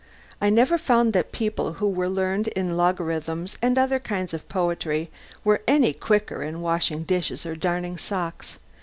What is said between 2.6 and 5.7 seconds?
logarithms and other kinds of poetry were